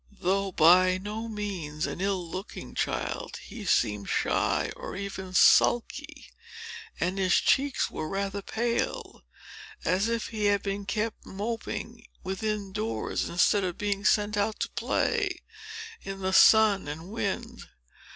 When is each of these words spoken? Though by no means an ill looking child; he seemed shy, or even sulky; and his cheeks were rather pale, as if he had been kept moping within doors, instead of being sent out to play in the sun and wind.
Though 0.19 0.51
by 0.51 0.97
no 0.97 1.27
means 1.27 1.85
an 1.85 2.01
ill 2.01 2.27
looking 2.27 2.73
child; 2.73 3.37
he 3.39 3.65
seemed 3.65 4.09
shy, 4.09 4.71
or 4.75 4.95
even 4.95 5.35
sulky; 5.35 6.31
and 6.99 7.19
his 7.19 7.35
cheeks 7.35 7.91
were 7.91 8.09
rather 8.09 8.41
pale, 8.41 9.21
as 9.85 10.07
if 10.07 10.29
he 10.29 10.45
had 10.45 10.63
been 10.63 10.85
kept 10.87 11.23
moping 11.27 12.07
within 12.23 12.71
doors, 12.71 13.29
instead 13.29 13.63
of 13.63 13.77
being 13.77 14.03
sent 14.03 14.35
out 14.37 14.59
to 14.61 14.69
play 14.71 15.43
in 16.01 16.21
the 16.21 16.33
sun 16.33 16.87
and 16.87 17.11
wind. 17.11 17.67